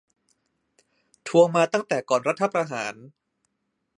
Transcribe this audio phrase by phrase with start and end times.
[1.27, 2.93] ทวงมาตั้งแต่ก่อนรัฐประหาร